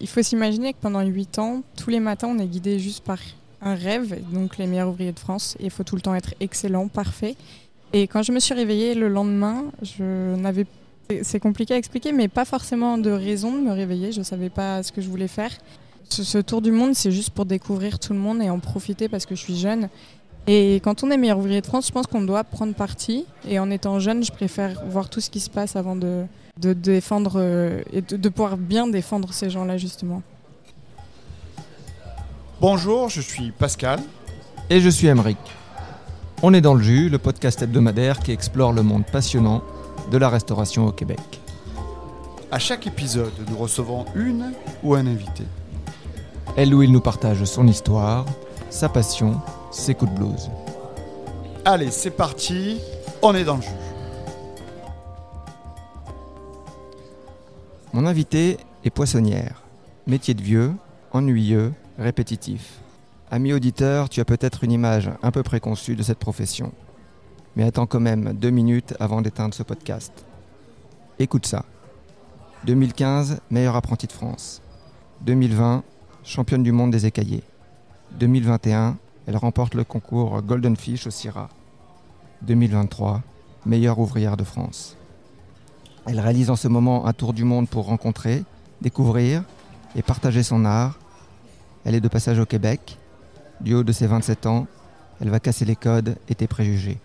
[0.00, 3.18] Il faut s'imaginer que pendant 8 ans, tous les matins, on est guidé juste par
[3.60, 5.56] un rêve, donc les meilleurs ouvriers de France.
[5.60, 7.34] Il faut tout le temps être excellent, parfait.
[7.92, 10.66] Et quand je me suis réveillée le lendemain, je n'avais
[11.22, 14.12] c'est compliqué à expliquer, mais pas forcément de raison de me réveiller.
[14.12, 15.50] Je ne savais pas ce que je voulais faire.
[16.10, 19.26] Ce, tour du monde, c'est juste pour découvrir tout le monde et en profiter parce
[19.26, 19.88] que je suis jeune.
[20.46, 23.26] Et quand on est meilleur ouvrier de France, je pense qu'on doit prendre parti.
[23.46, 26.24] Et en étant jeune, je préfère voir tout ce qui se passe avant de,
[26.60, 30.22] de défendre euh, et de, pouvoir bien défendre ces gens-là, justement.
[32.60, 34.00] Bonjour, je suis Pascal.
[34.70, 35.38] Et je suis Emeric.
[36.42, 39.62] On est dans le jus, le podcast hebdomadaire qui explore le monde passionnant
[40.10, 41.20] de la restauration au Québec.
[42.50, 45.44] À chaque épisode, nous recevons une ou un invité.
[46.56, 48.26] Elle ou il nous partage son histoire,
[48.68, 50.50] sa passion, ses coups de blues.
[51.64, 52.78] Allez, c'est parti,
[53.22, 53.87] on est dans le jus.
[57.94, 59.62] Mon invité est poissonnière.
[60.06, 60.74] Métier de vieux,
[61.12, 62.80] ennuyeux, répétitif.
[63.30, 66.72] Ami auditeur, tu as peut-être une image un peu préconçue de cette profession.
[67.56, 70.12] Mais attends quand même deux minutes avant d'éteindre ce podcast.
[71.18, 71.64] Écoute ça.
[72.66, 74.60] 2015, meilleur apprenti de France.
[75.22, 75.82] 2020,
[76.24, 77.42] championne du monde des écaillés.
[78.18, 81.48] 2021, elle remporte le concours Golden Fish au CIRA.
[82.42, 83.22] 2023,
[83.64, 84.97] meilleure ouvrière de France.
[86.10, 88.42] Elle réalise en ce moment un tour du monde pour rencontrer,
[88.80, 89.42] découvrir
[89.94, 90.98] et partager son art.
[91.84, 92.96] Elle est de passage au Québec
[93.60, 94.66] du haut de ses 27 ans,
[95.20, 96.98] elle va casser les codes et tes préjugés.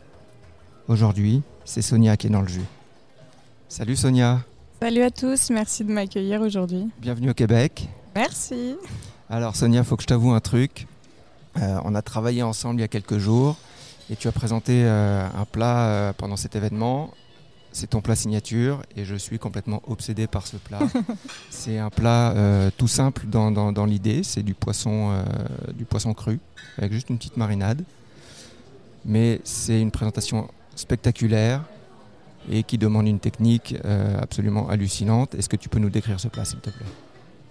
[0.88, 2.66] Aujourd'hui, c'est Sonia qui est dans le jus.
[3.68, 4.40] Salut Sonia.
[4.82, 6.90] Salut à tous, merci de m'accueillir aujourd'hui.
[7.00, 7.90] Bienvenue au Québec.
[8.16, 8.76] Merci.
[9.30, 10.88] Alors Sonia, il faut que je t'avoue un truc.
[11.58, 13.58] Euh, on a travaillé ensemble il y a quelques jours
[14.10, 17.12] et tu as présenté euh, un plat euh, pendant cet événement
[17.74, 20.80] c'est ton plat signature et je suis complètement obsédé par ce plat.
[21.50, 25.24] c'est un plat euh, tout simple dans, l'idée, c'est du poisson, euh,
[25.74, 26.40] du poisson cru
[26.78, 27.84] avec juste une petite marinade.
[29.06, 31.64] Mais c'est une présentation spectaculaire
[32.50, 35.36] et qui demande une technique euh, absolument hallucinante.
[35.36, 36.86] Est-ce que tu peux nous décrire ce plat s'il te plaît?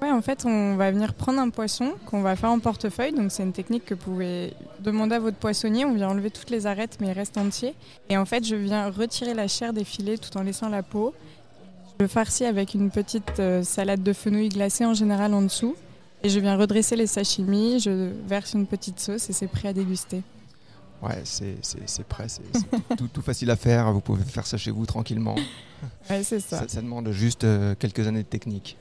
[0.03, 3.13] Ouais, en fait, on va venir prendre un poisson qu'on va faire en portefeuille.
[3.13, 5.85] Donc, c'est une technique que vous pouvez demander à votre poissonnier.
[5.85, 7.77] On vient enlever toutes les arêtes, mais il reste entier.
[8.09, 11.15] Et en fait, je viens retirer la chair des filets tout en laissant la peau.
[11.87, 15.77] Je le farcis avec une petite euh, salade de fenouil glacée en général en dessous.
[16.25, 17.79] Et je viens redresser les sashimi.
[17.79, 20.23] Je verse une petite sauce et c'est prêt à déguster.
[21.01, 22.43] Ouais, c'est prêt, c'est
[22.97, 23.93] tout, facile à faire.
[23.93, 25.37] Vous pouvez faire ça chez vous tranquillement.
[26.09, 26.69] Ouais, c'est ça.
[26.69, 26.81] ça.
[26.81, 28.77] demande juste euh, quelques années de technique.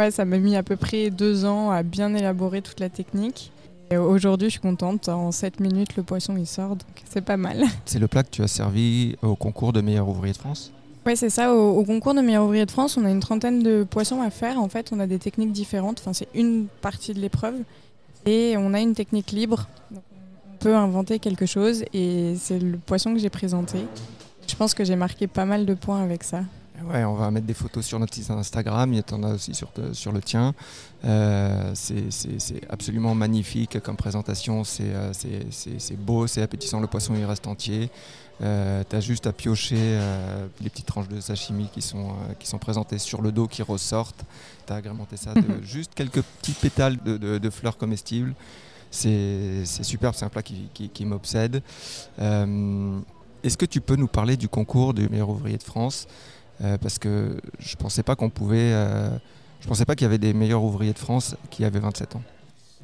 [0.00, 3.52] Ouais, ça m'a mis à peu près deux ans à bien élaborer toute la technique.
[3.90, 5.10] Et aujourd'hui, je suis contente.
[5.10, 7.64] En 7 minutes, le poisson il sort, donc c'est pas mal.
[7.84, 10.72] C'est le plat que tu as servi au concours de meilleur ouvrier de France?
[11.04, 11.54] Oui, c'est ça.
[11.54, 14.58] Au, concours de meilleur ouvrier de France, on a une trentaine de poissons à faire.
[14.58, 15.98] En fait, on a des techniques différentes.
[16.00, 17.56] Enfin, c'est une partie de l'épreuve.
[18.24, 19.68] Et on a une technique libre.
[19.94, 21.84] on peut inventer quelque chose.
[21.92, 23.80] Et c'est le poisson que j'ai présenté.
[24.48, 26.40] Je pense que j'ai marqué pas mal de points avec ça.
[26.84, 29.54] Ouais, on va mettre des photos sur notre site Instagram, il y en a aussi
[29.54, 30.54] sur, sur le tien.
[31.04, 37.46] Euh, c'est absolument magnifique comme présentation, euh, c'est beau, c'est appétissant, le poisson il reste
[37.46, 37.90] entier.
[38.42, 39.98] Euh, tu as juste à piocher
[40.62, 44.24] les petites tranches de sashimi qui sont, qui sont présentées sur le dos qui ressortent.
[44.66, 48.34] Tu as agrémenté ça de juste quelques petits pétales de, de, fleurs comestibles.
[48.90, 51.62] C'est superbe, c'est un plat qui, qui, qui m'obsède.
[52.18, 56.06] Est-ce que tu peux nous parler du concours du meilleur ouvrier de France?
[56.06, 56.38] euh,
[56.80, 58.72] parce que je pensais pas qu'on pouvait.
[58.72, 59.08] Euh,
[59.60, 62.22] je pensais pas qu'il y avait des meilleurs ouvriers de France qui avaient 27 ans.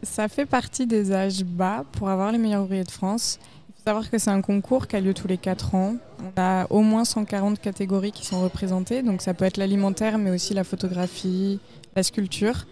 [0.03, 3.38] Ça fait partie des âges bas pour avoir les meilleurs ouvriers de France.
[3.69, 5.97] Il faut savoir que c'est un concours qui a lieu tous les 4 ans.
[6.20, 10.31] On a au moins 140 catégories qui sont représentées, donc ça peut être l'alimentaire, mais
[10.31, 11.60] aussi la photographie,
[11.94, 12.66] la sculpture.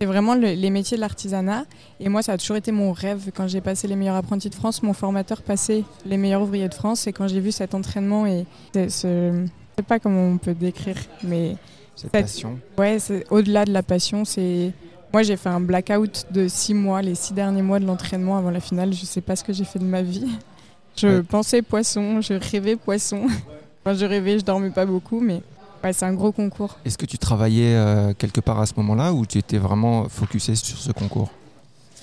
[0.00, 1.64] C'est vraiment les métiers de l'artisanat.
[2.00, 3.30] Et moi, ça a toujours été mon rêve.
[3.34, 6.74] Quand j'ai passé les meilleurs apprentis de France, mon formateur passait les meilleurs ouvriers de
[6.74, 7.06] France.
[7.06, 9.46] Et quand j'ai vu cet entraînement et ce,
[9.78, 11.56] sais pas comment on peut décrire, mais
[11.94, 12.58] cette, passion.
[12.78, 12.98] Ouais,
[13.30, 14.72] au-delà de la passion, c'est
[15.12, 18.50] moi j'ai fait un blackout de six mois, les six derniers mois de l'entraînement avant
[18.50, 18.92] la finale.
[18.92, 20.26] Je sais pas ce que j'ai fait de ma vie.
[20.96, 23.26] Je pensais poisson, je rêvais poisson.
[23.84, 25.42] enfin, je rêvais, je dormais pas beaucoup, mais
[25.84, 26.78] ouais, c'est un gros concours.
[26.86, 30.54] Est-ce que tu travaillais euh, quelque part à ce moment-là ou tu étais vraiment focusé
[30.54, 31.28] sur ce concours?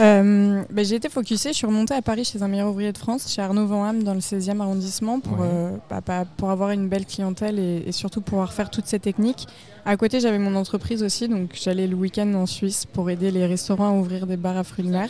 [0.01, 2.97] Euh, ben, J'ai été focusée, je suis remontée à Paris chez un meilleur ouvrier de
[2.97, 7.05] France, chez Arnaud Vanham dans le 16e arrondissement pour, euh, bah, pour avoir une belle
[7.05, 9.47] clientèle et, surtout pouvoir faire toutes ces techniques.
[9.85, 13.45] À côté, j'avais mon entreprise aussi, donc j'allais le week-end en Suisse pour aider les
[13.45, 15.09] restaurants à ouvrir des bars à fruits de mer.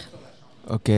[0.70, 0.92] Ok.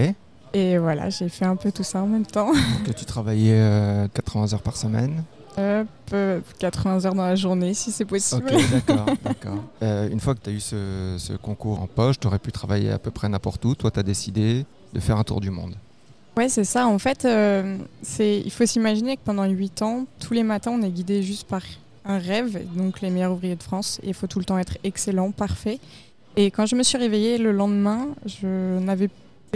[0.54, 2.52] Et voilà, j'ai fait un peu tout ça en même temps.
[2.86, 5.24] que tu travaillais 80 euh, heures par semaine
[5.58, 8.52] Hop, euh, 80 heures dans la journée si c'est possible.
[8.54, 9.06] Ok, d'accord.
[9.24, 9.64] d'accord.
[9.82, 12.52] Euh, une fois que tu as eu ce, ce concours en poche, tu aurais pu
[12.52, 13.74] travailler à peu près n'importe où.
[13.76, 15.76] Toi, tu as décidé de faire un tour du monde.
[16.38, 16.88] Ouais, c'est ça.
[16.88, 20.82] En fait, euh, c'est, il faut s'imaginer que pendant 8 ans, tous les matins, on
[20.82, 21.62] est guidé juste par
[22.04, 24.02] un rêve, donc les meilleurs ouvriers de France.
[24.04, 25.80] Il faut tout le temps être excellent, parfait.
[26.36, 29.10] Et quand je me suis réveillée le lendemain, je n'avais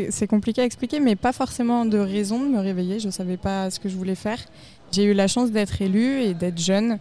[0.09, 2.99] c'est compliqué à expliquer, mais pas forcément de raison de me réveiller.
[2.99, 4.39] Je ne savais pas ce que je voulais faire.
[4.91, 6.97] J'ai eu la chance d'être élue et d'être jeune.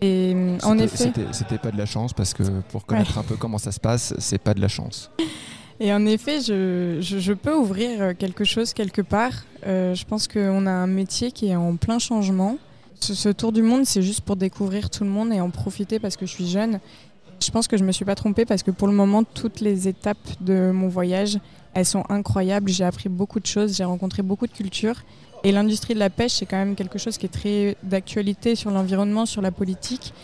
[0.00, 3.36] Et en C'était- effet, C'était pas de la chance parce que pour connaître un peu
[3.36, 5.10] comment ça se passe, c'est pas de la chance.
[5.80, 9.32] Et en effet, je, je- je peux ouvrir euh, quelque chose quelque part.
[9.66, 12.58] Euh, je pense qu'on a un métier qui est en plein changement.
[13.00, 15.98] Ce, ce tour du monde, c'est juste pour découvrir tout le monde et en profiter
[15.98, 16.78] parce que je suis jeune.
[17.40, 19.88] Je pense que je me suis pas trompée parce que pour le moment, toutes les
[19.88, 21.38] étapes de mon voyage,
[21.74, 22.70] elles sont incroyables.
[22.70, 25.02] J'ai appris beaucoup de choses, j'ai rencontré beaucoup de cultures.
[25.44, 28.70] Et l'industrie de la pêche, c'est quand même quelque chose qui est très d'actualité sur
[28.70, 30.14] l'environnement, sur la politique.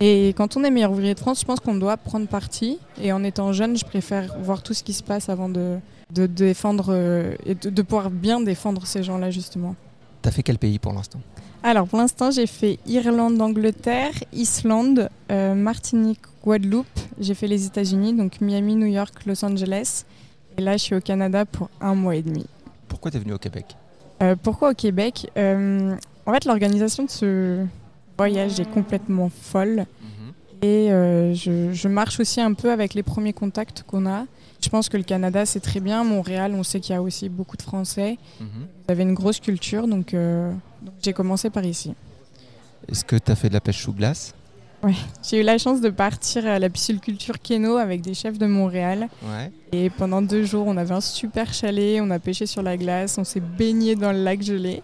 [0.00, 2.78] Et quand on est meilleur ouvrier de France, je pense qu'on doit prendre parti.
[3.02, 5.76] Et en étant jeune, je préfère voir tout ce qui se passe avant de,
[6.10, 9.76] de défendre euh, et de, de pouvoir bien défendre ces gens-là, justement.
[10.22, 11.20] T'as fait quel pays pour l'instant?
[11.62, 16.86] Alors, pour l'instant, j'ai fait Irlande, Angleterre, Islande, euh, Martinique, Guadeloupe.
[17.20, 20.06] J'ai fait les États-Unis, donc Miami, New York, Los Angeles.
[20.56, 22.46] Et là, je suis au Canada pour un mois et demi.
[22.88, 23.76] Pourquoi t'es venu au Québec?
[24.22, 25.96] Euh, pourquoi au Québec Euh,
[26.26, 27.64] En fait, l'organisation de ce
[28.18, 29.86] voyage est complètement folle.
[30.62, 34.26] Et euh, je, je marche aussi un peu avec les premiers contacts qu'on a.
[34.62, 36.04] Je pense que le Canada, c'est très bien.
[36.04, 38.18] Montréal, on sait qu'il y a aussi beaucoup de Français.
[38.38, 38.46] Mhm.
[38.86, 40.52] Vous avez une grosse culture, donc, euh,
[40.82, 41.94] donc j'ai commencé par ici.
[42.88, 44.34] Est-ce que t'as fait de la pêche sous glace?
[45.22, 49.08] J'ai eu la chance de partir à la pisciculture Keno avec des chefs de Montréal.
[49.22, 49.52] Ouais.
[49.72, 53.18] Et pendant deux jours, on avait un super chalet, on a pêché sur la glace,
[53.18, 54.82] on s'est baigné dans le lac gelé.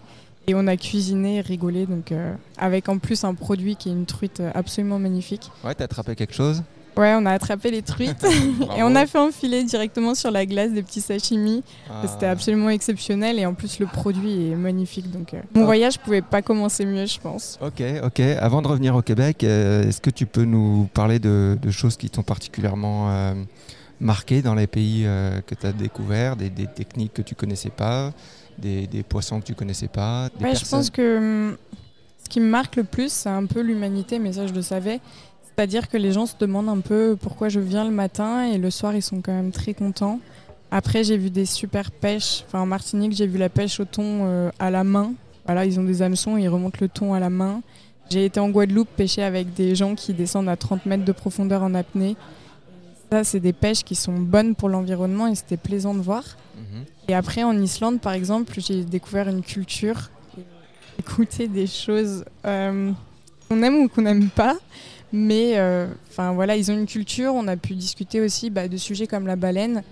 [0.49, 3.91] Et on a cuisiné et rigolé, donc euh, avec en plus un produit qui est
[3.91, 5.51] une truite absolument magnifique.
[5.63, 6.63] Ouais, t'as attrapé quelque chose?
[6.97, 8.23] Ouais, on a attrapé les truites
[8.77, 11.63] et on a fait enfiler directement sur la glace des petits sashimi.
[11.89, 12.03] Ah.
[12.07, 15.11] C'était absolument exceptionnel et en plus le produit est magnifique.
[15.11, 15.65] Donc euh, mon Ah.
[15.65, 17.59] voyage pouvait pas commencer mieux, je pense.
[17.61, 18.19] Ok, ok.
[18.39, 21.97] Avant de revenir au Québec, euh, est-ce que tu peux nous parler de, de choses
[21.97, 23.33] qui t'ont particulièrement euh,
[23.99, 27.69] marqué dans les pays euh, que tu as découverts, des, des techniques que tu connaissais
[27.71, 28.11] pas,
[28.57, 30.79] des, des poissons que tu connaissais pas des Ouais, je personnes?
[30.79, 31.57] pense que hum,
[32.23, 34.99] ce qui me marque le plus, c'est un peu l'humanité, mais ça je le savais.
[35.57, 38.69] C'est-à-dire que les gens se demandent un peu pourquoi je viens le matin et le
[38.69, 40.19] soir ils sont quand même très contents.
[40.69, 42.43] Après j'ai vu des super pêches.
[42.45, 45.13] Enfin en Martinique j'ai vu la pêche au thon euh, à la main.
[45.45, 47.63] Voilà ils ont des hameçons, ils remontent le thon à la main.
[48.11, 51.63] J'ai été en Guadeloupe pêcher avec des gens qui descendent à 30 mètres de profondeur
[51.63, 52.15] en apnée.
[53.11, 56.23] Ça c'est des pêches qui sont bonnes pour l'environnement et c'était plaisant de voir.
[56.55, 56.85] Mhm.
[57.07, 60.09] Et après, en Islande, par exemple, j'ai découvert une culture,
[60.99, 62.91] écouter des choses euh,
[63.47, 64.57] qu'on aime ou qu'on n'aime pas.
[65.13, 67.33] Mais euh, enfin voilà, ils ont une culture.
[67.33, 69.83] On a pu discuter aussi bah, de sujets comme la baleine.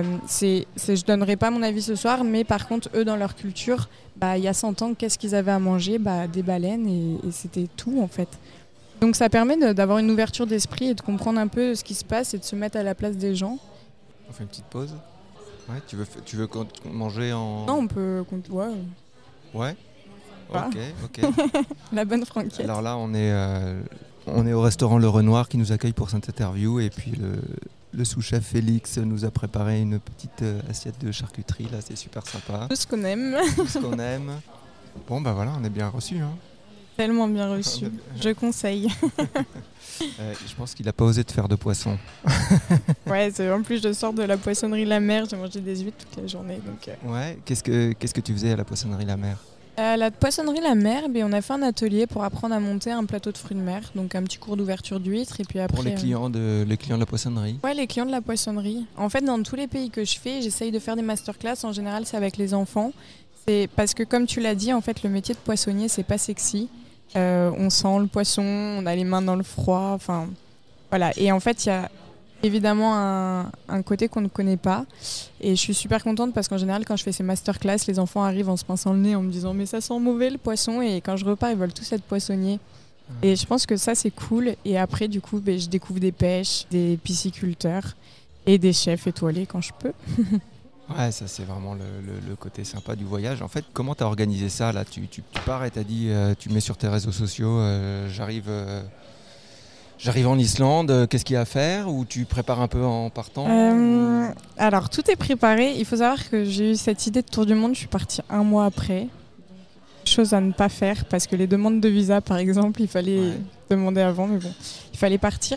[0.00, 3.16] Euh, c'est, c'est- je donnerai pas mon avis ce soir, mais par contre, eux, dans
[3.16, 5.98] leur culture, bah, il y a 100 ans, qu'est-ce qu'ils avaient à manger?
[5.98, 8.28] Bah, Des baleines, et, et c'était tout en fait.
[9.00, 11.94] Donc ça permet de- d'avoir une ouverture d'esprit et de comprendre un peu ce qui
[11.94, 13.58] se passe et de se mettre à la place des gens.
[14.28, 14.94] On fait une petite pause
[15.68, 16.48] Ouais, tu veux, tu veux
[16.92, 17.64] manger en.
[17.66, 18.22] Non, on peut.
[18.50, 18.66] ouais,
[19.54, 19.74] Ouais.
[20.52, 21.20] Ok, ok.
[21.92, 22.60] la bonne franquette.
[22.60, 23.80] Alors là, on est, euh,
[24.26, 26.80] on est au restaurant Le Renoir qui nous accueille pour cette interview.
[26.80, 27.36] Et puis le,
[27.92, 31.68] le sous-chef Félix nous a préparé une petite euh, assiette de charcuterie.
[31.70, 32.66] Là, c'est super sympa.
[32.68, 34.40] Tout ce qu'on aime, Tout ce qu'on aime.
[35.08, 36.18] Bon, bah voilà, on est bien reçu.
[36.18, 36.30] Hein.
[36.96, 37.86] tellement bien reçu.
[38.20, 38.88] Je conseille.
[40.18, 41.96] Euh, je pense qu'il a pas osé te faire de poisson.
[43.06, 46.20] Ouais, en plus je sors de la poissonnerie La Mer, j'ai mangé des huîtres toute
[46.20, 46.60] la journée.
[46.66, 47.12] Donc, euh.
[47.12, 47.38] Ouais.
[47.44, 49.38] Qu'est-ce que qu'est-ce que tu faisais à la poissonnerie La Mer?
[49.76, 52.92] À la poissonnerie La Mer, ben, on a fait un atelier pour apprendre à monter
[52.92, 55.74] un plateau de fruits de mer, donc un petit cours d'ouverture d'huîtres et puis après.
[55.74, 57.58] Pour les euh, clients de les clients de la poissonnerie.
[57.64, 58.86] Ouais, les clients de la poissonnerie.
[58.96, 61.64] En fait, dans tous les pays que je fais, j'essaye de faire des masterclass.
[61.64, 62.92] En général, c'est avec les enfants.
[63.48, 66.18] C'est parce que, comme tu l'as dit, en fait, le métier de poissonnier, c'est pas
[66.18, 66.68] sexy.
[67.16, 69.90] Euh, on sent le poisson, on a les mains dans le froid.
[69.92, 70.28] Enfin,
[70.90, 71.10] voilà.
[71.16, 71.90] Et en fait, il y a
[72.42, 74.84] évidemment un, un côté qu'on ne connaît pas.
[75.40, 78.22] Et je suis super contente parce qu'en général, quand je fais ces masterclass, les enfants
[78.22, 80.82] arrivent en se pinçant le nez en me disant Mais ça sent mauvais le poisson.
[80.82, 82.58] Et quand je repars, ils veulent tous être poissonniers.
[83.22, 84.54] Et je pense que ça, c'est cool.
[84.64, 87.94] Et après, du coup, ben, je découvre des pêches, des pisciculteurs
[88.46, 89.92] et des chefs étoilés quand je peux.
[90.98, 93.40] Ouais, ça c'est vraiment le, le- le côté sympa du voyage.
[93.40, 94.84] En fait, comment tu as organisé ça là?
[94.84, 97.58] Tu, tu, tu pars et tu as dit, euh, tu mets sur tes réseaux sociaux,
[97.58, 98.82] euh, j'arrive euh,
[99.98, 101.88] j'arrive en Islande, euh, qu'est-ce qu'il y a à faire?
[101.92, 103.46] Ou tu prépares un peu en partant?
[103.48, 105.74] Euh, alors, tout est préparé.
[105.78, 107.74] Il faut savoir que j'ai eu cette idée de tour du monde.
[107.74, 109.08] Je suis partie un mois après.
[110.04, 112.88] Je choses à ne pas faire parce que les demandes de visa, par exemple, il
[112.88, 113.38] fallait Ouais.
[113.70, 114.52] demander avant, mais bon,
[114.92, 115.56] il fallait partir.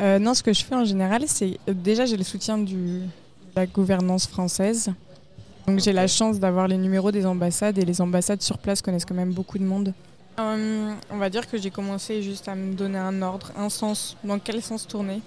[0.00, 3.04] Euh, non, ce que je fais en général, c'est déjà j'ai le soutien du, de
[3.54, 4.90] la gouvernance française.
[5.68, 9.04] Donc j'ai la chance d'avoir les numéros des ambassades et les ambassades sur place connaissent
[9.04, 9.92] quand même beaucoup de monde.
[10.38, 14.16] Euh, on va dire que j'ai commencé juste à me donner un ordre, un sens,
[14.24, 15.20] dans quel sens tourner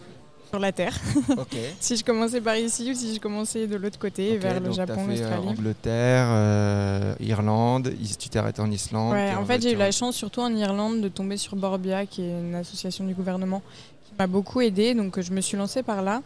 [0.50, 0.94] sur la Terre.
[1.80, 5.06] Si je commençais par ici ou si je commençais de l'autre côté, vers le Japon,
[5.08, 5.48] euh, l'Australie.
[5.48, 9.14] Angleterre, euh, Irlande, tu t'es arrêté en Islande.
[9.14, 12.06] Ouais, t'es en fait, j'ai eu la chance, surtout en Irlande, de tomber sur Borbia,
[12.06, 13.62] qui est une association du gouvernement,
[14.06, 14.94] qui m'a beaucoup aidée.
[14.94, 16.22] Donc, je me suis lancée par là.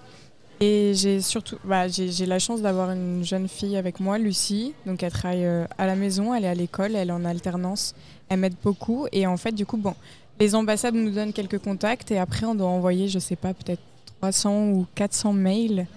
[0.64, 4.76] Et j'ai surtout, bah, j'ai la chance d'avoir une jeune fille avec moi, Lucie.
[4.86, 7.96] Donc, elle travaille euh, à la maison, elle est à l'école, elle est en alternance.
[8.30, 9.08] Elle m'aide beaucoup.
[9.12, 9.96] Et en fait, du coup, bon,
[10.40, 12.12] les ambassades nous donnent quelques contacts.
[12.12, 13.82] Et après, on doit envoyer, je sais pas, peut-être
[14.20, 15.88] 300 ou 400 mails.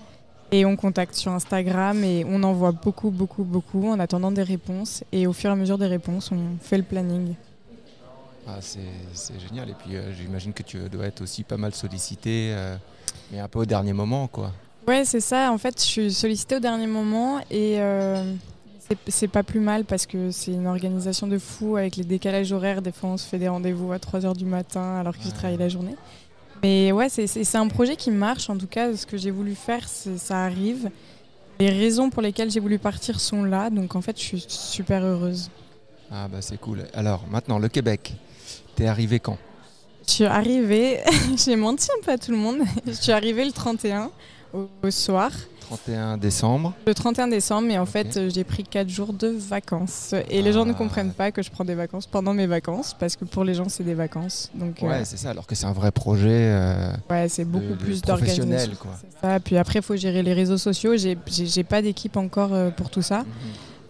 [0.50, 5.04] Et on contacte sur Instagram et on envoie beaucoup, beaucoup, beaucoup en attendant des réponses.
[5.12, 7.35] Et au fur et à mesure des réponses, on fait le planning.
[8.47, 9.71] Ah, c'est génial.
[9.71, 12.76] Et puis euh, j'imagine que tu dois être aussi pas mal sollicité, euh,
[13.33, 14.52] mais un peu au dernier moment, quoi.
[14.87, 15.50] Ouais, c'est ça.
[15.52, 18.23] En fait, je suis sollicitée au dernier moment et euh,
[19.09, 22.83] c'est- pas plus mal parce que c'est une organisation de fou avec les décalages horaires.
[22.83, 25.30] Des fois, on se fait des rendez-vous à 3h du matin alors que Ouais.
[25.30, 25.97] travaillé la journée.
[26.62, 28.49] Mais ouais, c'est- un projet qui marche.
[28.50, 30.90] En tout cas, ce que j'ai voulu faire, ça arrive.
[31.61, 33.71] Les raisons pour lesquelles j'ai voulu partir sont là.
[33.71, 35.50] Donc en fait, je suis super heureuse.
[36.11, 36.85] Ah bah c'est cool.
[36.92, 38.12] Alors maintenant, le Québec.
[38.76, 39.38] T'es arrivé quand?
[40.06, 41.00] Je suis arrivée,
[41.44, 42.58] j'ai menti un peu à tout le monde.
[42.87, 44.11] Je suis arrivée le 31
[44.52, 45.30] au, au soir.
[45.61, 46.75] 31 décembre.
[46.87, 50.14] Le 31 décembre, mais en fait, euh, j'ai pris 4 jours de vacances.
[50.28, 50.75] Et les gens ne Ah.
[50.75, 53.68] comprennent pas que je prends des vacances pendant mes vacances, parce que pour les gens,
[53.70, 54.50] c'est des vacances.
[54.54, 55.30] Donc, euh, Ouais, c'est ça.
[55.30, 56.28] Alors que c'est un vrai projet.
[56.52, 58.76] euh, ouais, c'est beaucoup de- plus d'organisation.
[59.42, 60.92] Puis après, il faut gérer les réseaux sociaux.
[60.99, 63.20] J'ai pas d'équipe encore euh, pour tout ça.
[63.20, 63.26] mhm.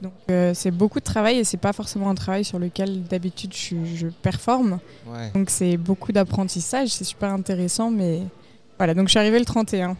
[0.02, 3.52] Donc, euh, c'est beaucoup de travail et c'est pas forcément un travail sur lequel d'habitude
[3.54, 4.78] je, performe.
[5.06, 5.30] Ouais.
[5.34, 6.88] Donc, c'est beaucoup d'apprentissage.
[6.88, 8.22] C'est super intéressant, mais
[8.78, 8.94] voilà.
[8.94, 9.96] Donc, je suis arrivée le 31.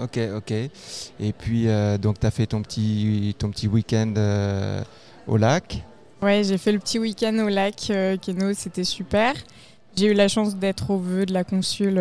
[0.00, 0.52] Ok, ok.
[0.52, 4.80] Et puis euh, donc t'as fait ton petit ton petit week-end euh,
[5.26, 5.82] au lac?
[6.22, 7.90] Ouais, j'ai fait le petit week-end au lac
[8.24, 9.34] Keno, c'était super.
[9.96, 12.00] J'ai eu la chance d'être au vœu de la consul,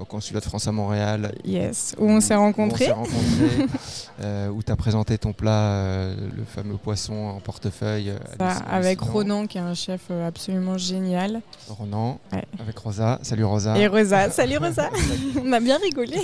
[0.00, 1.32] au consulat de France à Montréal.
[1.44, 2.90] yes, où on s'est Où rencontrés.
[2.92, 3.66] on s'est rencontrés,
[4.22, 8.10] euh, où tu as présenté ton plat, euh, le fameux poisson en portefeuille.
[8.10, 9.00] euh, Ça, avec.
[9.00, 11.42] Ronan, qui est un chef absolument génial.
[11.68, 12.44] Ronan, Ouais.
[12.58, 13.18] avec Rosa.
[13.22, 13.76] Salut Rosa.
[13.78, 14.90] Et Rosa, salut Rosa
[15.44, 16.18] On a bien rigolé.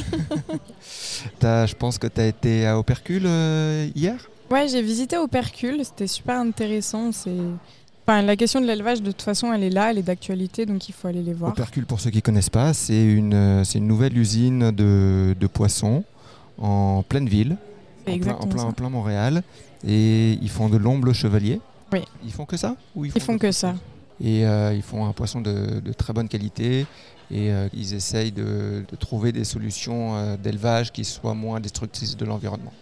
[1.42, 4.16] Je pense que tu as été à Opercule euh, hier?
[4.50, 7.10] Ouais, j'ai visité Opercule, c'était super intéressant.
[7.12, 7.30] C'est...
[8.08, 10.88] Enfin, la question de l'élevage, de toute façon, elle est là, elle est d'actualité, donc
[10.88, 11.50] il faut aller les voir.
[11.50, 15.34] Opercule, pour ceux qui ne connaissent pas, c'est une, euh, c'est une nouvelle usine de,
[15.38, 16.04] de poissons
[16.58, 17.56] en pleine ville,
[18.02, 18.66] en plein, en, exactement plein, ça.
[18.68, 19.42] en plein Montréal.
[19.84, 21.60] Et ils font de l'omble chevalier.
[21.92, 22.00] Oui.
[22.24, 23.74] Ils font que ça ou Ils font que ça.
[24.20, 26.86] Et euh, ils font un poisson de, de très bonne qualité.
[27.30, 32.16] Et euh, ils essayent de, de trouver des solutions euh, d'élevage qui soient moins destructrices
[32.16, 32.72] de l'environnement.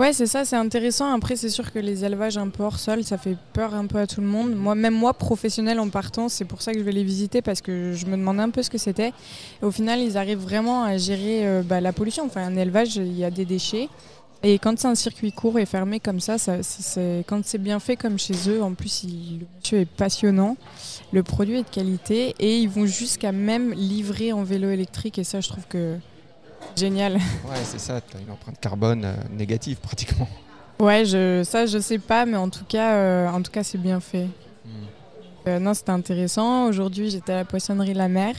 [0.00, 1.14] Ouais, c'est ça, c'est intéressant.
[1.14, 3.98] Après, c'est sûr que les élevages un peu hors sol, ça fait peur un peu
[3.98, 4.52] à tout le monde.
[4.52, 7.60] Moi, même moi, professionnel en partant, c'est pour ça que je vais les visiter parce
[7.60, 9.12] que je me demandais un peu ce que c'était.
[9.62, 12.24] Au final, ils arrivent vraiment à gérer euh, bah, la pollution.
[12.26, 13.88] Enfin, un élevage, il y a des déchets.
[14.42, 16.36] Et quand c'est un circuit court et fermé comme ça,
[17.26, 20.56] quand c'est bien fait comme chez eux, en plus, le monsieur est passionnant,
[21.12, 25.18] le produit est de qualité et ils vont jusqu'à même livrer en vélo électrique.
[25.18, 25.96] Et ça, je trouve que
[26.76, 27.14] génial.
[27.14, 30.28] Ouais, c'est ça, tu as une empreinte carbone euh, négative pratiquement.
[30.78, 33.78] Ouais, je, ça je sais pas, mais en tout cas, euh, en tout cas c'est
[33.78, 34.26] bien fait.
[35.46, 36.64] Euh, non, c'était intéressant.
[36.66, 38.34] Aujourd'hui, j'étais à la poissonnerie La Mer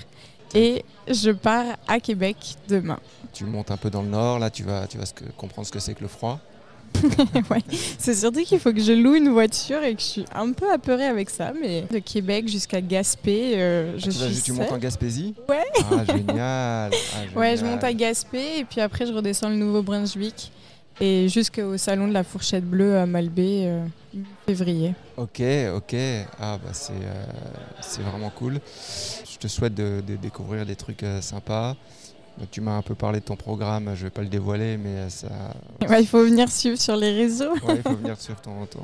[0.56, 3.00] et je pars à Québec demain.
[3.32, 5.06] Tu montes un peu dans le nord, là tu vas, tu vas
[5.38, 6.40] comprendre ce que c'est que le froid.
[7.50, 7.62] Ouais.
[8.00, 10.72] C'est surtout qu'il faut que je loue une voiture et que je suis un peu
[10.72, 14.52] apeurée avec ça, mais de Québec jusqu'à Gaspé, euh, je Ah, tu, vas- suis tu
[14.54, 14.78] montes en.
[14.78, 15.64] Gaspésie Ouais.
[15.92, 16.92] Ah, génial.
[16.92, 16.92] Ah,
[17.40, 20.52] Ouais, je monte à Gaspé et puis après je redescends le Nouveau-Brunswick
[21.02, 23.86] et jusqu'au salon de la fourchette bleue à Malbé, euh,
[24.48, 24.94] février.
[25.18, 25.42] Ok,
[25.76, 25.96] ok.
[26.40, 28.60] Ah, bah c'est euh, vraiment cool.
[29.30, 31.76] Je te souhaite de, de découvrir des trucs euh, sympas.
[32.38, 35.10] Donc, tu m'as un peu parlé de ton programme, je vais pas le dévoiler, mais
[35.10, 35.28] ça,
[35.90, 37.54] Ouais, il faut venir suivre sur les réseaux.
[37.66, 38.84] Ouais, il faut venir sur ton, ton- ton-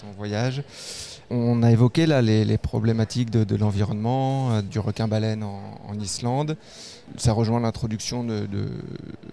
[0.00, 0.62] ton voyage.
[1.30, 6.00] On a évoqué là les, les problématiques de, de l'environnement, euh, du requin-baleine en, en
[6.00, 6.56] Islande.
[7.16, 8.70] Ça rejoint l'introduction de, de-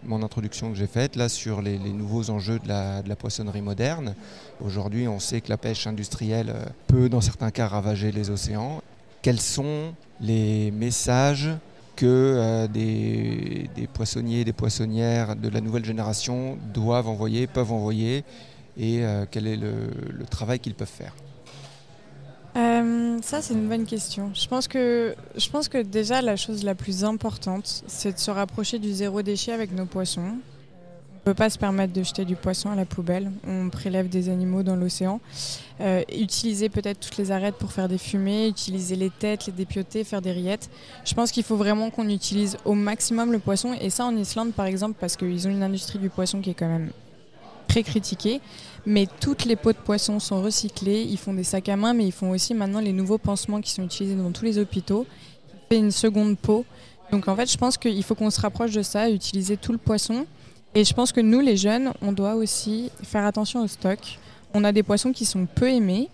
[0.04, 3.16] mon introduction que j'ai faite là sur les, les nouveaux enjeux de la, de la
[3.16, 4.14] poissonnerie moderne.
[4.64, 8.82] Aujourd'hui, on sait que la pêche industrielle euh, peut, dans certains cas, ravager les océans.
[9.22, 11.50] Quels sont les messages
[11.96, 18.24] que euh, des, des poissonniers, des poissonnières de la nouvelle génération doivent envoyer, peuvent envoyer,
[18.78, 21.16] et euh, quel est le, travail qu'ils peuvent faire
[22.58, 24.32] Euh, ça, c'est une bonne question.
[24.34, 28.32] Je pense, que, je pense que déjà, la chose la plus importante, c'est de se
[28.32, 30.38] rapprocher du zéro déchet avec nos poissons.
[31.26, 33.32] On ne peut pas se permettre de jeter du poisson à la poubelle.
[33.48, 35.20] On prélève des animaux dans l'océan.
[35.82, 40.04] Euh, utiliser peut-être toutes les arêtes pour faire des fumées, utiliser les têtes, les dépioter,
[40.04, 40.70] faire des rillettes.
[41.04, 43.74] Je pense qu'il faut vraiment qu'on utilise au maximum le poisson.
[43.82, 46.54] Et ça, en Islande, par exemple, parce qu'ils ont une industrie du poisson qui est
[46.54, 46.92] quand même
[47.68, 48.40] très critiquée.
[48.86, 51.02] Mais toutes les peaux de poisson sont recyclées.
[51.10, 53.72] Ils font des sacs à main, mais ils font aussi maintenant les nouveaux pansements qui
[53.72, 55.08] sont utilisés dans tous les hôpitaux.
[55.72, 56.66] Ils font une seconde peau.
[57.12, 59.80] Donc en fait, je pense qu'il faut qu'on se rapproche de ça, utiliser tout le
[59.80, 60.28] poisson.
[60.76, 64.00] Et je pense que nous, les jeunes, on doit aussi faire attention au stock.
[64.54, 66.10] On a des poissons qui sont peu aimés,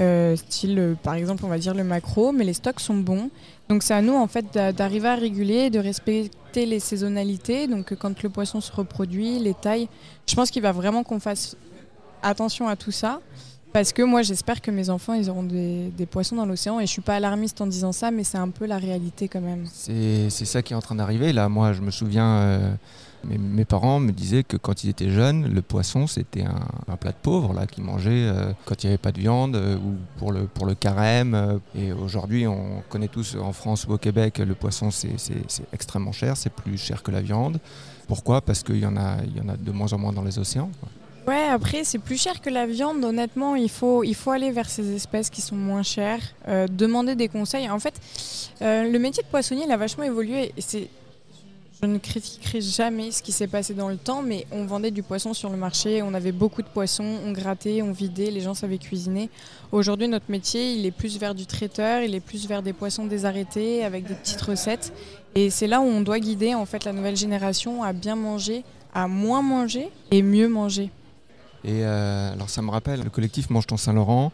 [0.00, 3.30] euh, style euh, par exemple on va dire le macro, mais les stocks sont bons.
[3.68, 7.66] Donc c'est à nous en fait d'arriver à réguler, de respecter les saisonnalités.
[7.66, 9.88] Donc quand le poisson se reproduit, les tailles,
[10.26, 11.56] je pense qu'il va vraiment qu'on fasse
[12.22, 13.20] attention à tout ça.
[13.72, 16.78] Parce que moi, j'espère que mes enfants, ils auront des, poissons dans l'océan.
[16.78, 19.40] Et je suis pas alarmiste en disant ça, mais c'est un peu la réalité quand
[19.40, 19.64] même.
[19.66, 21.32] C'est ça qui est en train d'arriver.
[21.32, 22.74] Là, moi, je me souviens, euh,
[23.24, 27.16] mes, parents me disaient que quand ils étaient jeunes, le poisson, c'était un, plat de
[27.20, 30.32] pauvre là, qu'ils mangeaient euh, quand il n'y avait pas de viande euh, ou pour
[30.32, 31.60] le, pour le carême.
[31.74, 35.16] Et aujourd'hui, on connaît tous en France ou au Québec, le poisson, c'est
[35.72, 36.36] extrêmement cher.
[36.36, 37.58] C'est plus cher que la viande.
[38.08, 38.40] Pourquoi?
[38.40, 40.70] Parce qu'il y, en a, y en a de moins en moins dans les océans.
[41.26, 43.04] Ouais, après, c'est plus cher que la viande.
[43.04, 47.14] Honnêtement, il faut, il faut aller vers ces espèces qui sont moins chères, euh, demander
[47.14, 47.70] des conseils.
[47.70, 47.94] En fait,
[48.60, 50.52] euh, le métier de poissonnier, il a vachement évolué.
[51.84, 55.02] Je ne critiquerai jamais ce qui s'est passé dans le temps, mais on vendait du
[55.02, 58.54] poisson sur le marché, on avait beaucoup de poissons, on grattait, on vidait, les gens
[58.54, 59.30] savaient cuisiner.
[59.72, 63.06] Aujourd'hui, notre métier, il est plus vers du traiteur, il est plus vers des poissons
[63.06, 64.92] désarrêtés avec des petites recettes.
[65.34, 68.62] Et c'est là où on doit guider en fait la nouvelle génération à bien manger,
[68.94, 70.88] à moins manger et mieux manger.
[71.64, 74.30] Et euh, alors ça me rappelle, le collectif Mange ton Saint-Laurent,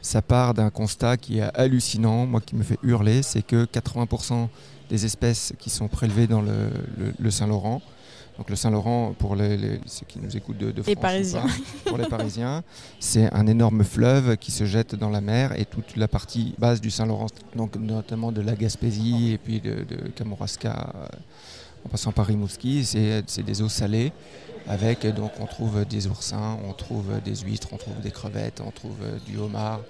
[0.00, 4.48] ça part d'un constat qui est hallucinant, moi qui me fait hurler, c'est que 80%
[4.88, 7.82] des espèces qui sont prélevées dans le, Saint-Laurent,
[8.36, 11.46] donc le Saint-Laurent, pour les, ceux qui nous écoutent de, de France, Parisiens.
[11.84, 12.62] pour les Parisiens,
[13.00, 16.80] c'est un énorme fleuve qui se jette dans la mer et toute la partie basse
[16.80, 21.06] du Saint-Laurent, donc notamment de la Gaspésie et puis de, de Kamouraska, euh,
[21.84, 24.12] en passant par Rimouski, c'est des eaux salées
[24.68, 28.70] avec donc on trouve des oursins, on trouve des huîtres, on trouve des crevettes, on
[28.70, 29.80] trouve du homard.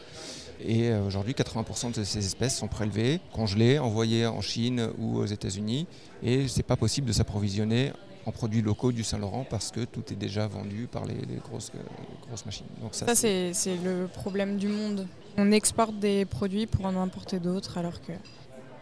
[0.60, 5.26] Et euh, aujourd'hui, 80% de ces espèces sont prélevées, congelées, envoyées en Chine ou aux
[5.26, 5.86] États-Unis.
[6.22, 7.92] Et ce n'est pas possible de s'approvisionner
[8.26, 11.72] en produits locaux du Saint-Laurent parce que tout est déjà vendu par les, grosses,
[12.26, 12.66] grosses, machines.
[12.82, 13.52] Donc ça, c'est
[13.84, 15.06] le problème du monde.
[15.36, 18.12] On exporte des produits pour en importer d'autres alors que...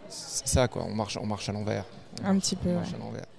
[0.09, 0.85] C'est ça, quoi.
[0.85, 1.85] On marche, on marche à l'envers.
[2.25, 2.71] Un petit peu.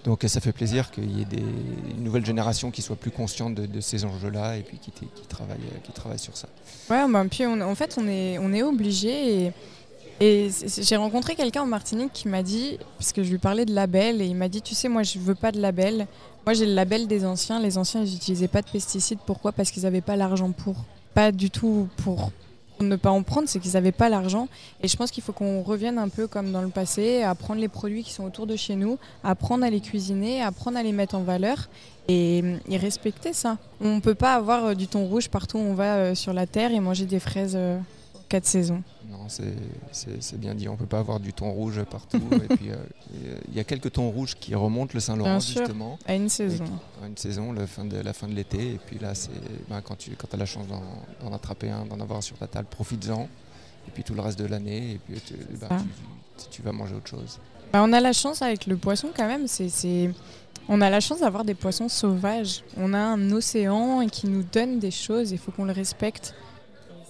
[0.03, 1.43] Donc ça fait plaisir qu'il y ait des,
[1.91, 5.57] une nouvelle génération qui soit plus consciente de, ces enjeux-là et puis qui, qui, travaille,
[5.83, 6.47] qui travaille sur ça.
[6.89, 9.53] Ouais, bah, puis en fait on est, on est obligé et,
[10.19, 10.49] et
[10.81, 14.21] j'ai rencontré quelqu'un en Martinique qui m'a dit, parce que je lui parlais de label
[14.21, 16.07] et il m'a dit, tu sais, moi je veux pas de label.
[16.45, 17.59] Moi j'ai le label des anciens.
[17.59, 19.19] Les anciens ils n'utilisaient pas de pesticides.
[19.25, 19.51] Pourquoi?
[19.51, 20.75] Parce qu'ils n'avaient pas l'argent pour.
[21.13, 22.31] Pas du tout pour
[22.79, 24.47] ne pas en prendre, c'est qu'ils n'avaient pas l'argent.
[24.81, 27.59] Et je pense qu'il faut qu'on revienne un peu comme dans le passé, à prendre
[27.59, 30.91] les produits qui sont autour de chez nous, apprendre à les cuisiner, apprendre à les
[30.91, 31.69] mettre en valeur
[32.07, 33.57] et, respecter ça.
[33.81, 36.33] On ne peut pas avoir euh, du thon rouge partout où on va euh, sur
[36.33, 37.77] la terre et manger des fraises euh,
[38.29, 38.81] quatre saisons.
[39.27, 40.67] C'est bien dit.
[40.67, 42.21] On ne peut pas avoir du thon rouge partout.
[42.31, 42.69] et puis,
[43.47, 45.97] il y a quelques thons rouges qui remontent le Saint-Laurent, justement.
[46.05, 46.65] À une saison.
[47.03, 48.73] à une saison, la fin de, la fin de l'été.
[48.73, 49.13] Et puis là,
[49.69, 52.67] ben, quand tu quand as la chance d'en attraper un, d'en avoir sur ta table,
[52.69, 53.27] profites-en.
[53.87, 54.93] Et puis tout le reste de l'année.
[54.93, 55.69] Et puis tu, ben,
[56.51, 57.39] tu, vas manger autre chose.
[57.71, 59.47] Bah, on a la chance avec le poisson quand même.
[59.47, 60.11] C'est.
[60.69, 62.63] On a la chance d'avoir des poissons sauvages.
[62.75, 66.35] On a un océan qui nous donne des choses, il faut qu'on le respecte.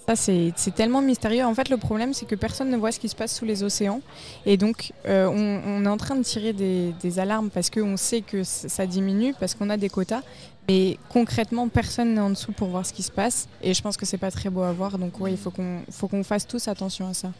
[0.08, 1.44] Ça, c'est tellement mystérieux.
[1.44, 3.62] En fait, le problème, c'est que personne ne voit ce qui se passe sous les
[3.62, 4.00] océans.
[4.46, 8.42] Et donc, euh, on, est en train de tirer des, alarmes parce qu'on sait que
[8.42, 10.22] ça diminue, parce qu'on a des quotas.
[10.66, 13.48] Mais concrètement, personne n'est en dessous pour voir ce qui se passe.
[13.62, 14.96] Et je pense que c'est pas très beau à voir.
[14.96, 17.30] Donc, ouais, il faut qu'on fasse tous attention à ça.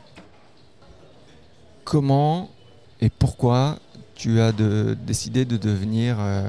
[1.85, 2.51] Comment
[3.01, 3.79] et pourquoi
[4.15, 6.47] tu as décidé de devenir euh,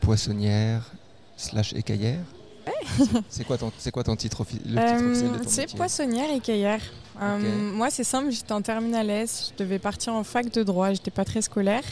[0.00, 0.90] poissonnière
[1.36, 2.24] slash écaillère?
[3.28, 6.80] c'est quoi, ton, quoi ton titre, le euh, C'est poissonnière et caillère.
[7.20, 7.38] Euh,
[7.72, 11.10] moi, c'est simple, j'étais en terminale S, je devais partir en fac de droit, j'étais
[11.10, 11.84] pas très scolaire.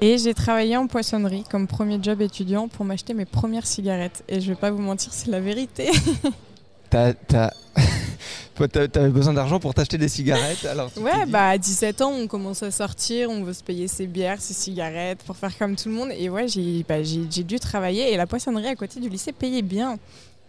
[0.00, 4.24] Et j'ai travaillé en poissonnerie comme premier job étudiant pour m'acheter mes premières cigarettes.
[4.28, 5.90] Et je vais pas vous mentir, c'est la vérité.
[6.90, 7.14] T'as
[8.56, 12.62] T'avais besoin d'argent pour t'acheter des cigarettes alors Ouais, bah à 17 ans, on commence
[12.62, 15.94] à sortir, on veut se payer ses bières, ses cigarettes pour faire comme tout le
[15.94, 16.08] monde.
[16.16, 19.98] Et ouais, j'ai bah, dû travailler et la poissonnerie à côté du lycée payait bien.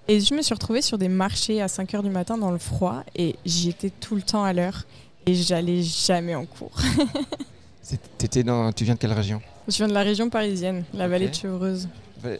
[0.07, 2.57] Et je me suis retrouvée sur des marchés à 5 h du matin dans le
[2.57, 4.85] froid et j'y étais tout le temps à l'heure
[5.25, 6.79] et j'allais jamais en cours.
[8.17, 9.41] T'étais dans, tu viens de quelle région?
[9.67, 11.89] Je viens de la région parisienne, la vallée de Chevreuse.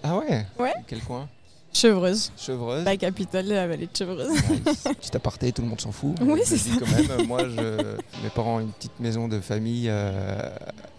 [0.04, 0.46] Ah ouais?
[0.58, 0.74] Ouais.
[0.88, 1.28] Quel coin?
[1.74, 2.84] Chevreuse, Chevreuse.
[2.86, 4.30] la capitale de la vallée de Chevreuse.
[4.32, 4.84] Nice.
[5.00, 6.16] Petit aparté, tout le monde s'en fout.
[6.22, 6.72] Oui, c'est ça.
[6.80, 7.12] quand même.
[7.12, 10.50] euh, Moi, je, mes parents ont une petite maison de famille euh,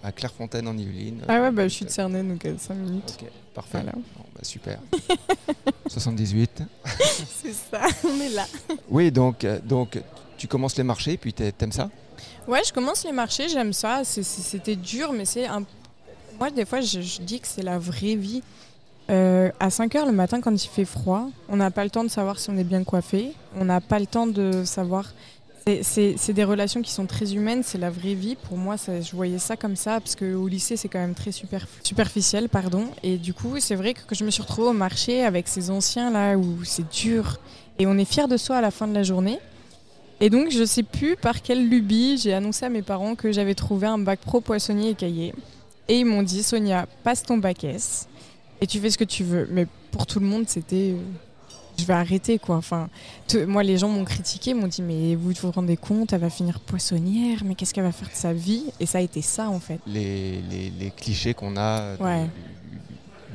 [0.04, 1.22] à Clairefontaine en Yvelines.
[1.26, 3.16] Ah ouais, bah, je suis de Cernay, donc à 5 minutes.
[3.20, 3.70] Ok, parfait.
[3.78, 3.92] Voilà.
[3.92, 4.78] Bon, bah, super.
[5.88, 6.62] 78.
[7.42, 8.46] C'est ça, on est là.
[8.88, 9.98] Oui, donc, euh, donc
[10.36, 11.90] tu commences les marchés, puis t'a- t'aimes ça?
[12.46, 14.02] Ouais, je commence les marchés, j'aime ça.
[14.04, 15.64] C'était dur, mais c'est un.
[16.38, 18.42] Moi, des fois, je, je dis que c'est la vraie vie.
[19.10, 22.04] Euh, à 5 h le matin, quand il fait froid, on n'a pas le temps
[22.04, 23.32] de savoir si on est bien coiffé.
[23.58, 25.12] On n'a pas le temps de savoir.
[25.82, 28.36] c'est- des relations qui sont très humaines, c'est la vraie vie.
[28.36, 31.66] Pour moi, je voyais ça comme ça, parce qu'au lycée, c'est quand même très super,
[31.82, 32.48] superficiel.
[32.48, 32.84] pardon.
[33.02, 36.10] Et du coup, c'est vrai que, je me suis retrouvée au marché avec ces anciens
[36.10, 37.38] là où c'est dur.
[37.78, 39.38] Et on est fier de soi à la fin de la journée.
[40.20, 43.54] Et donc, je sais plus par quelle lubie, j'ai annoncé à mes parents que j'avais
[43.54, 45.34] trouvé un bac pro poissonnier et cahier.
[45.88, 48.08] Et ils m'ont dit, Sonia, passe ton bac S
[48.60, 49.48] et tu fais ce que tu veux.
[49.50, 50.92] Mais pour tout le monde, c'était.
[50.94, 51.00] euh,
[51.78, 52.56] je vais arrêter, quoi.
[52.56, 52.88] Enfin,
[53.28, 56.28] te- moi, les gens m'ont critiqué, m'ont dit, mais vous vous rendez compte, elle va
[56.30, 58.64] finir poissonnière, mais qu'est-ce qu'elle va faire de sa vie?
[58.80, 59.78] Et ça a été ça, en fait.
[59.86, 62.26] les, les, les clichés qu'on a de, Ouais.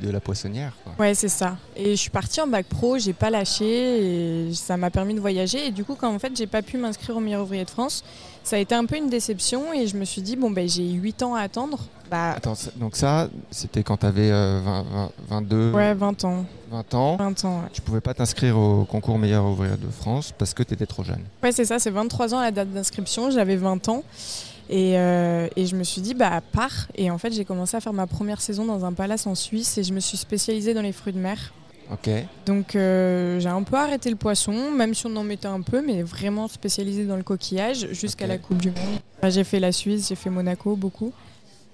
[0.02, 0.74] de la poissonnière.
[0.84, 0.92] quoi.
[0.98, 1.56] Ouais, c'est ça.
[1.74, 5.20] Et je suis partie en bac pro, j'ai pas lâché et ça m'a permis de
[5.20, 5.68] voyager.
[5.68, 8.04] Et du coup, quand en fait j'ai pas pu m'inscrire au meilleur ouvrier de France,
[8.44, 10.88] ça a été un peu une déception et je me suis dit, bon, ben j'ai
[10.90, 11.78] 8 ans à attendre.
[12.10, 14.30] Bah, Attends, donc ça, c'était quand tu avais
[15.28, 16.44] 22, ouais, 20 ans.
[16.70, 17.16] 20 ans.
[17.16, 17.68] 20 ans, ouais.
[17.72, 21.02] Tu pouvais pas t'inscrire au concours meilleur ouvrier de France parce que tu étais trop
[21.02, 21.22] jeune.
[21.42, 24.04] Ouais, c'est ça, c'est 23 ans à la date d'inscription, j'avais 20 ans.
[24.70, 26.86] Et, euh, et je me suis dit, bah, pars.
[26.94, 29.78] Et en fait, j'ai commencé à faire ma première saison dans un palace en Suisse
[29.78, 31.52] et je me suis spécialisée dans les fruits de mer.
[32.46, 35.82] Donc euh, j'ai un peu arrêté le poisson, même si on en mettait un peu,
[35.82, 39.00] mais vraiment spécialisé dans le coquillage jusqu'à la Coupe du Monde.
[39.18, 41.12] Enfin, j'ai fait la Suisse, j'ai fait Monaco beaucoup.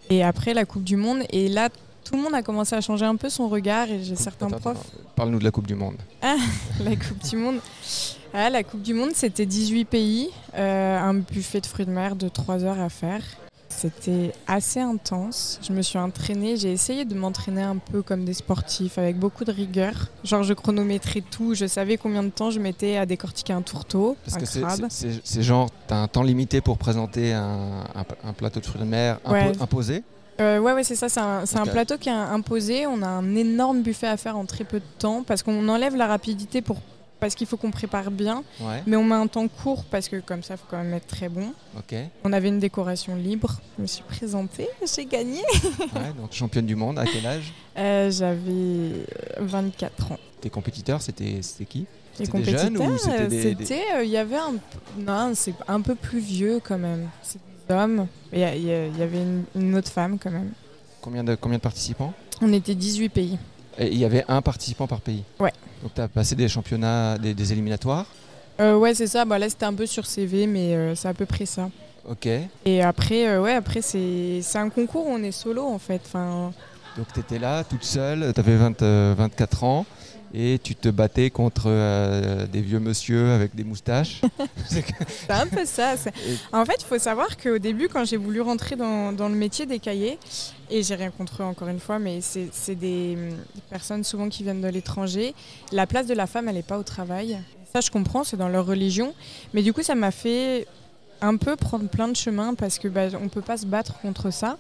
[0.09, 1.69] Et après la Coupe du Monde, et là
[2.05, 4.59] tout le monde a commencé à changer un peu son regard et j'ai certains Attends,
[4.59, 4.91] profs.
[5.15, 5.97] Parle-nous de la Coupe du Monde.
[6.23, 7.61] La Coupe du Monde.
[8.33, 12.15] Ah, la Coupe du Monde, c'était 18 pays, euh, un buffet de fruits de mer
[12.15, 13.23] de 3 heures à faire.
[13.81, 15.59] C'était assez intense.
[15.67, 19.45] Je me suis entraînée, j'ai essayé de m'entraîner un peu comme des sportifs, avec beaucoup
[19.45, 19.93] de rigueur.
[20.23, 24.19] Genre, je chronométrais tout, je savais combien de temps je mettais à décortiquer un tourteau,
[24.25, 25.43] Parce un que c'est- crabe.
[25.43, 28.87] genre, tu as un temps limité pour présenter un, un- un plateau de fruits de
[28.87, 29.51] mer Ouais.
[29.61, 30.03] imposé?
[30.41, 31.09] Euh, ouais, ouais, c'est ça.
[31.09, 32.87] C'est un, plateau qui est imposé.
[32.87, 35.97] On a un énorme buffet à faire en très peu de temps parce qu'on enlève
[35.97, 36.77] la rapidité pour
[37.21, 38.83] parce qu'il faut qu'on prépare bien, Ouais.
[38.87, 41.07] mais on met un temps court parce que comme ça, il faut quand même être
[41.07, 41.53] très bon.
[42.25, 43.61] On avait une décoration libre.
[43.77, 45.43] Je me suis présentée, j'ai gagné.
[45.95, 47.53] Ouais, donc championne du monde, à quel âge?
[47.77, 49.05] Euh, J'avais
[49.39, 50.19] 24 ans.
[50.41, 51.87] Tes compétiteurs, c'était qui?
[52.19, 52.33] Les des
[52.87, 54.55] ou c'était des- des- euh, il y avait un,
[54.99, 57.09] non, c'est un peu plus vieux quand même.
[57.23, 58.07] C'est des hommes.
[58.33, 60.53] Il y, avait une, une autre femme quand même.
[61.01, 62.13] combien de, combien de participants?
[62.43, 63.39] On était 18 pays.
[63.79, 65.23] Et il y avait un participant par pays?
[65.39, 65.53] Ouais.
[65.83, 68.07] Donc tu as passé des championnats, des, des éliminatoires.
[68.61, 69.25] Euh, ouais, c'est ça.
[69.25, 71.71] Bah, là, c'était un peu sur CV, mais euh, c'est à peu près ça.
[72.09, 72.29] Ok.
[72.65, 76.01] Et après, euh, ouais, après c'est un concours on est solo en fait.
[76.07, 76.51] Enfin,
[76.97, 79.87] Donc tu étais là, toute seule, tu avais 24 ans
[80.33, 84.21] et tu te battais contre euh, des vieux monsieur avec des moustaches.
[84.69, 85.95] C'est un peu ça.
[86.53, 89.67] En fait, il faut savoir qu'au début, quand j'ai voulu rentrer dans, dans le métier
[89.67, 90.19] des cahiers,
[90.71, 94.43] et j'ai rien contre eux encore une fois, mais c'est des, des personnes souvent qui
[94.45, 95.35] viennent de l'étranger,
[95.73, 97.39] la place de la femme, elle n'est pas au travail.
[97.73, 99.15] Ça, je comprends, c'est dans leur religion.
[99.55, 100.67] Mais du coup, ça m'a fait
[101.21, 104.33] un peu prendre plein de chemins parce que bah, on peut pas se battre contre
[104.33, 104.59] ça.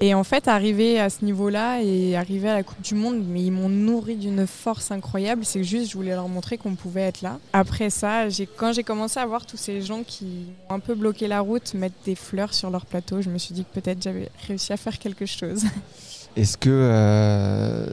[0.00, 3.42] Et en fait, arriver à ce niveau-là et arriver à la Coupe du Monde, mais
[3.42, 5.44] ils m'ont nourri d'une force incroyable.
[5.44, 7.38] C'est juste, je voulais leur montrer qu'on pouvait être là.
[7.52, 8.24] Après ça,
[8.56, 11.74] quand j'ai commencé à voir tous ces gens qui ont un peu bloqué la route,
[11.74, 14.76] mettre des fleurs sur leur plateau, je me suis dit que peut-être j'avais réussi à
[14.76, 15.64] faire quelque chose.
[16.36, 17.86] Est-ce que euh,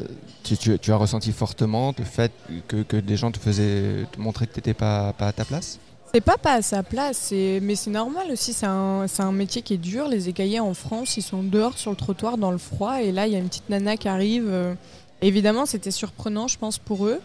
[0.44, 2.32] tu, as ressenti fortement le fait
[2.68, 5.80] que, des gens te faisaient te montrer que tu n'étais pas à ta place?
[6.14, 8.52] C'est pas à sa place, mais c'est normal aussi.
[8.52, 10.10] C'est un, métier qui est dur.
[10.10, 13.02] Les écaillés en France, ils sont dehors sur le trottoir dans le froid.
[13.02, 14.48] Et là, il y a une petite nana qui arrive.
[14.50, 14.74] euh,
[15.22, 17.22] Évidemment, c'était surprenant, je pense, pour eux.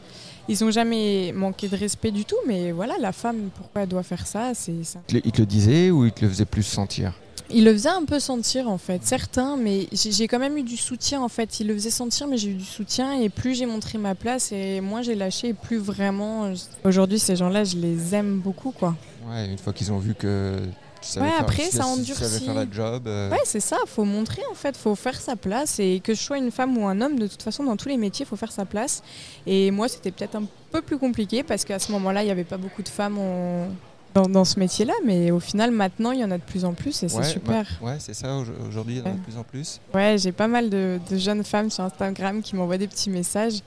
[0.49, 2.37] Ils n'ont jamais manqué de respect du tout.
[2.46, 5.01] Mais voilà, la femme, pourquoi elle doit faire ça C'est ça.
[5.09, 7.12] Te le- disaient ou ils te le faisaient plus sentir?
[7.50, 10.76] Il le faisait un peu sentir en fait, certains, mais j'ai quand même eu du
[10.76, 11.61] soutien en fait.
[11.61, 14.50] Il le faisait sentir, mais j'ai eu du soutien et plus j'ai montré ma place
[14.50, 16.46] et moins j'ai lâché et plus vraiment.
[16.46, 16.54] euh,
[16.85, 18.96] Aujourd'hui, ces gens-là, je les aime beaucoup quoi.
[19.28, 22.44] Ouais, une fois qu'ils ont vu que Ouais, faire- après, si- ça si endurcit.
[22.44, 23.04] faire la job.
[23.06, 26.20] euh, Ouais, c'est ça, faut montrer en fait, faut faire sa place et que je
[26.20, 28.50] sois une femme ou un homme, de toute façon, dans tous les métiers, faut faire
[28.50, 29.04] sa place.
[29.46, 32.42] Et moi, c'était peut-être un peu plus compliqué parce qu'à ce moment-là, il n'y avait
[32.42, 33.68] pas beaucoup de femmes en-
[34.16, 36.72] dans, dans ce métier-là, mais au final, maintenant, il y en a de plus en
[36.72, 37.66] plus et c'est ouais, super.
[37.83, 38.35] ma- Ouais, c'est ça.
[38.37, 39.81] au- Aujourd'hui, il y en a de plus en plus.
[39.94, 43.61] Ouais, j'ai pas mal de, de jeunes femmes sur Instagram qui m'envoient des petits messages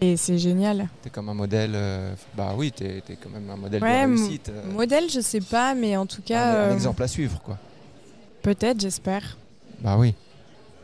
[0.00, 0.88] et c'est génial.
[1.02, 1.72] T'es comme un modèle.
[1.74, 4.48] euh, Bah oui, t'es es quand même un modèle Ouais, de réussite.
[4.50, 7.40] euh, Modèle, je sais pas, mais en tout un, cas, un euh, exemple à suivre,
[7.42, 7.58] quoi.
[8.42, 9.36] peut-être, j'espère.
[9.80, 10.14] Bah oui.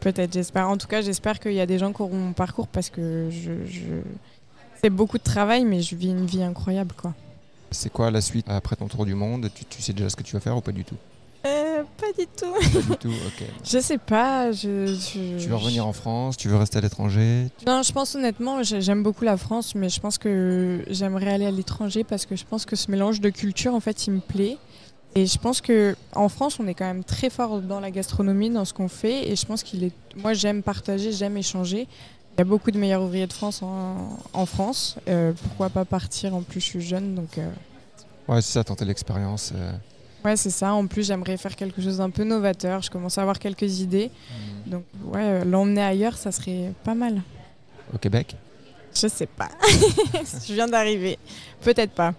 [0.01, 0.69] Peut-être, j'espère.
[0.69, 3.29] En tout cas, j'espère qu'il y a des gens qui auront mon parcours parce que
[3.31, 4.03] je, je-
[4.83, 7.15] c'est beaucoup de travail, mais je vis une vie incroyable, quoi.
[7.75, 9.51] C'est quoi la suite après ton tour du monde?
[9.55, 10.97] Tu, tu sais déjà ce que tu vas faire ou pas du tout?
[11.47, 12.53] Euh, pas du tout.
[12.73, 13.47] Pas du tout, ok.
[13.65, 14.51] Je sais pas.
[14.53, 16.37] Je, je- Tu veux revenir en France?
[16.39, 17.49] Tu veux rester à l'étranger?
[17.67, 21.45] Non, je pense honnêtement, j'ai- j'aime beaucoup la France, mais je pense que j'aimerais aller
[21.47, 24.21] à l'étranger parce que je pense que ce mélange de culture, en fait, il me
[24.21, 24.57] plaît.
[25.17, 28.51] Et je pense que en France, on est quand même très fort dans la gastronomie,
[28.51, 29.29] dans ce qu'on fait.
[29.31, 29.93] Et je pense qu'il est.
[30.17, 31.87] Moi, j'aime partager, j'aime échanger.
[32.37, 34.97] Il y a beaucoup de meilleurs ouvriers de France en, en France.
[35.09, 37.39] Euh, pourquoi pas partir En plus, je suis jeune, donc.
[37.39, 37.49] euh,
[38.27, 39.53] Ouais, c'est ça, tenter l'expérience.
[39.55, 39.73] euh,
[40.25, 40.73] Ouais, c'est ça.
[40.73, 42.81] En plus, j'aimerais faire quelque chose d'un peu novateur.
[42.83, 44.11] Je commence à avoir quelques idées.
[44.67, 47.21] Donc, ouais, l'emmener ailleurs, ça serait pas mal.
[47.93, 48.35] Au Québec?
[48.95, 49.51] Je sais pas.
[50.49, 51.19] je viens d'arriver.
[51.61, 52.15] Peut-être pas.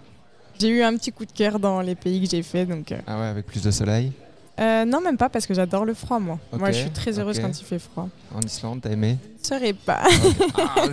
[0.58, 2.94] J'ai eu un petit coup de cœur dans les pays que j'ai fait, donc.
[3.06, 4.12] Ah ouais, avec plus de soleil?
[4.58, 6.38] Euh, non, même pas parce que j'adore le froid, moi.
[6.52, 8.08] Moi, je suis très heureuse quand il fait froid.
[8.34, 10.02] En Islande, t'as aimé Je serais pas.
[10.56, 10.86] Ah,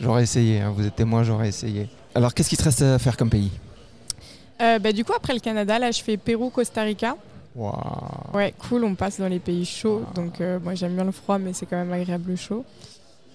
[0.00, 1.88] J'aurais essayé, hein, vous êtes témoin, j'aurais essayé.
[2.14, 3.50] Alors, qu'est-ce qui te reste à faire comme pays
[4.62, 7.16] Euh, bah, du coup, après le Canada, là, je fais Pérou, Costa Rica.
[7.54, 7.74] Waouh
[8.32, 10.02] Ouais, cool, on passe dans les pays chauds.
[10.14, 12.64] Donc, euh, moi, j'aime bien le froid, mais c'est quand même agréable le chaud.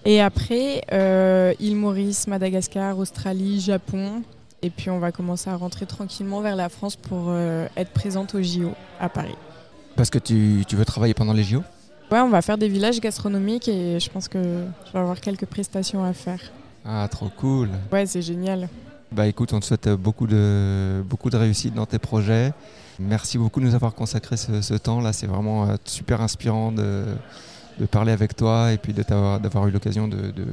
[0.04, 0.82] Et après,
[1.60, 4.22] île Maurice, Madagascar, Australie, Japon.
[4.62, 8.34] Et puis, on va commencer à rentrer tranquillement vers la France pour euh, être présente
[8.34, 9.34] au JO à Paris.
[9.96, 11.62] Parce que tu, tu veux travailler pendant les JO
[12.10, 14.42] Ouais, on va faire des villages gastronomiques et je pense que
[14.86, 16.40] je vais avoir quelques prestations à faire.
[16.84, 18.68] Ah, trop cool Ouais, c'est génial.
[19.12, 22.52] Bah écoute, on te souhaite beaucoup de, beaucoup de réussite dans tes projets.
[22.98, 25.12] Merci beaucoup de nous avoir consacré ce, ce temps là.
[25.12, 27.04] C'est vraiment euh, super inspirant de,
[27.78, 30.46] de parler avec toi et puis d'avoir eu l'occasion de, de,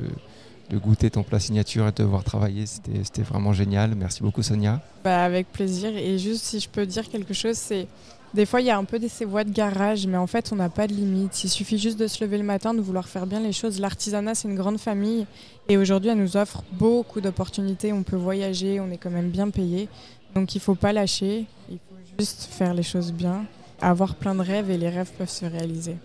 [0.69, 2.65] de goûter ton plat signature et de voir travailler.
[2.65, 3.95] C'était vraiment génial.
[3.95, 4.81] Merci beaucoup Sonia.
[5.03, 5.95] Bah, avec plaisir.
[5.95, 7.87] Et juste si je peux dire quelque chose, c'est
[8.33, 10.51] des fois il y a un peu des ces voies de garage, mais en fait
[10.51, 11.43] on n'a pas de limite.
[11.43, 13.79] Il suffit juste de se lever le matin, de vouloir faire bien les choses.
[13.79, 15.25] L'artisanat c'est une grande famille
[15.69, 17.93] et aujourd'hui elle nous offre beaucoup d'opportunités.
[17.93, 19.87] On peut voyager, on est quand même bien payé.
[20.35, 23.45] Donc il faut pas lâcher, il faut juste faire les choses bien,
[23.81, 25.95] avoir plein de rêves et les rêves peuvent se réaliser.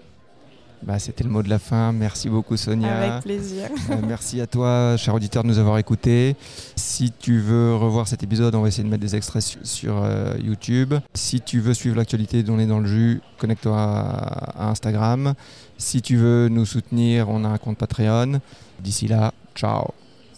[0.85, 1.93] Bah, C'était le mot de la fin.
[1.93, 2.93] Merci beaucoup Sonia.
[2.97, 3.69] Avec plaisir.
[3.91, 6.35] Euh, merci à toi, cher auditeur, de nous avoir écoutés.
[6.75, 10.03] Si tu veux revoir cet épisode, on va essayer de mettre des extraits su- sur
[10.03, 10.95] euh, YouTube.
[11.15, 15.35] Si tu veux suivre l'actualité dont on est dans le jus, connecte-toi à, à Instagram.
[15.79, 18.41] Si tu veux nous soutenir, on a un compte Patreon.
[18.81, 19.89] D'ici là, ciao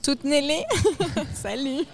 [0.05, 0.63] Soutenez-les.
[1.33, 1.85] Salut.